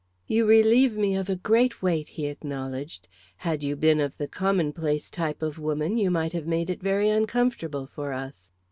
[0.25, 3.07] "You relieve me of a great weight," he acknowledged.
[3.37, 7.09] "Had you been of the commonplace type of woman, you might have made it very
[7.09, 8.51] uncomfortable for us."